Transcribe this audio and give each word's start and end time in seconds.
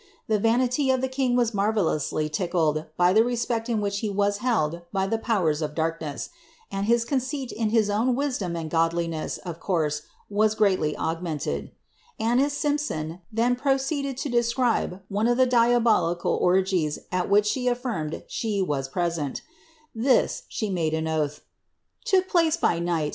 The 0.27 0.39
vaniiy 0.39 0.91
ol 0.91 0.97
the 0.97 1.07
king 1.07 1.35
was 1.35 1.51
marielloiish 1.51 2.27
ttckied 2.31 2.87
hv 2.99 3.13
the 3.13 3.23
respect 3.23 3.69
in 3.69 3.81
which 3.81 3.99
he 3.99 4.07
w»j 4.07 4.39
held 4.41 4.81
bv 4.91 5.11
the 5.11 5.19
powers 5.19 5.61
of 5.61 5.75
darkne=« 5.75 6.27
and 6.71 6.87
hn 6.87 6.99
conceit 7.07 7.51
in 7.51 7.69
his 7.69 7.87
own 7.87 8.15
wisdoni 8.15 8.67
»iid 8.67 8.69
godlmes. 8.71 9.37
ot 9.45 9.59
course 9.59 10.01
Wds 10.31 10.57
greid\ 10.57 10.95
augmented 10.97 11.69
Ainiis 12.19 12.49
Simpson 12.49 13.21
then 13.31 13.55
pro 13.55 13.75
ceeded 13.75 14.17
to 14.21 14.29
describe 14.29 15.03
one 15.09 15.27
if 15.27 15.37
the 15.37 15.45
diab 15.45 15.85
ihe 15.85 16.17
oro^ies 16.23 16.97
at 17.11 17.29
which 17.29 17.45
she 17.45 17.67
allirmcJ 17.67 18.23
;he 18.27 18.59
w 18.61 18.79
IS 18.79 18.87
present 18.87 19.43
Thii 19.95 20.41
"he 20.47 20.71
mnde 20.71 20.93
oiih 21.03 21.39
look 22.11 22.27
place 22.27 22.57
bv 22.57 22.81
niabi. 22.83 23.09